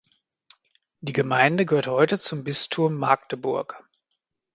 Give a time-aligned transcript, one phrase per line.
[1.01, 3.83] Die Gemeinde gehört heute zum Bistum Magdeburg.